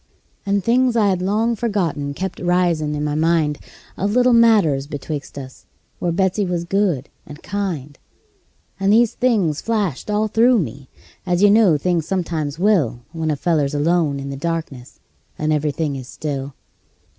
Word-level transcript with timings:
And 0.47 0.63
things 0.63 0.95
I 0.95 1.09
had 1.09 1.21
long 1.21 1.55
forgotten 1.55 2.15
kept 2.15 2.39
risin' 2.39 2.95
in 2.95 3.03
my 3.03 3.13
mind, 3.13 3.59
Of 3.95 4.13
little 4.13 4.33
matters 4.33 4.87
betwixt 4.87 5.37
us, 5.37 5.67
where 5.99 6.11
Betsey 6.11 6.43
was 6.43 6.63
good 6.63 7.07
and 7.27 7.43
kind; 7.43 7.99
And 8.79 8.91
these 8.91 9.13
things 9.13 9.61
flashed 9.61 10.09
all 10.09 10.27
through 10.27 10.57
me, 10.57 10.89
as 11.23 11.43
you 11.43 11.51
know 11.51 11.77
things 11.77 12.07
sometimes 12.07 12.57
will 12.57 13.01
When 13.11 13.29
a 13.29 13.35
feller's 13.35 13.75
alone 13.75 14.19
in 14.19 14.31
the 14.31 14.37
darkness, 14.37 14.99
and 15.37 15.53
every 15.53 15.71
thing 15.71 15.95
is 15.95 16.07
still. 16.07 16.55